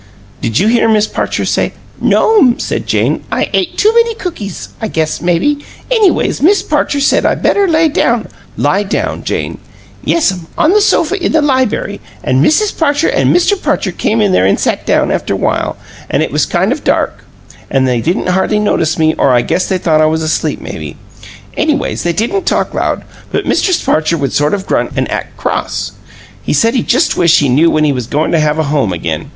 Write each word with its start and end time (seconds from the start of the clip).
"Did 0.41 0.57
you 0.57 0.67
hear 0.67 0.89
Miss 0.89 1.05
Parcher 1.05 1.45
say" 1.45 1.73
"No'm," 2.11 2.57
said 2.57 2.87
Jane. 2.87 3.21
"I 3.31 3.51
ate 3.53 3.77
too 3.77 3.93
many 3.93 4.15
cookies, 4.15 4.69
I 4.81 4.87
guess, 4.87 5.21
maybe. 5.21 5.59
Anyways, 5.91 6.41
Miss 6.41 6.63
Parcher 6.63 6.99
said 6.99 7.23
I 7.23 7.35
better 7.35 7.67
lay 7.67 7.87
down" 7.87 8.27
"LIE 8.67 8.81
down, 8.81 9.23
Jane." 9.23 9.59
"Yes'm. 10.03 10.47
On 10.57 10.71
the 10.71 10.81
sofa 10.81 11.23
in 11.23 11.33
the 11.33 11.41
liberry, 11.43 11.99
an' 12.23 12.41
Mrs. 12.43 12.75
Parcher 12.75 13.11
an' 13.11 13.31
Mr. 13.31 13.53
Parcher 13.61 13.91
came 13.91 14.21
in 14.21 14.31
there 14.31 14.47
an' 14.47 14.57
sat 14.57 14.87
down, 14.87 15.11
after 15.11 15.35
while, 15.35 15.77
an' 16.09 16.23
it 16.23 16.31
was 16.31 16.47
kind 16.47 16.71
of 16.71 16.83
dark, 16.83 17.23
an' 17.69 17.85
they 17.85 18.01
didn't 18.01 18.29
hardly 18.29 18.57
notice 18.57 18.97
me, 18.97 19.13
or 19.19 19.29
I 19.33 19.41
guess 19.43 19.67
they 19.69 19.77
thought 19.77 20.01
I 20.01 20.07
was 20.07 20.23
asleep, 20.23 20.59
maybe. 20.59 20.97
Anyways, 21.55 22.01
they 22.01 22.13
didn't 22.13 22.47
talk 22.47 22.73
loud, 22.73 23.03
but 23.31 23.45
Mr. 23.45 23.69
Parcher 23.85 24.17
would 24.17 24.33
sort 24.33 24.55
of 24.55 24.65
grunt 24.65 24.93
an' 24.95 25.05
ack 25.11 25.37
cross. 25.37 25.91
He 26.41 26.53
said 26.53 26.73
he 26.73 26.81
just 26.81 27.15
wished 27.15 27.39
he 27.39 27.49
knew 27.49 27.69
when 27.69 27.83
he 27.83 27.91
was 27.93 28.07
goin' 28.07 28.31
to 28.31 28.39
have 28.39 28.57
a 28.57 28.63
home 28.73 28.91
again. 28.93 29.29